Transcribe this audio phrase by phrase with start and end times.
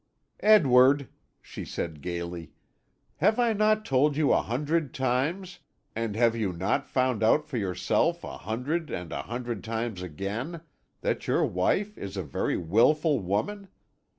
[0.39, 1.09] "Edward,"
[1.43, 2.49] she said gaily,
[3.17, 5.59] "have I not told you a hundred times,
[5.95, 10.61] and have you not found out for yourself a hundred and a hundred times again,
[11.01, 13.67] that your wife is a very wilful woman?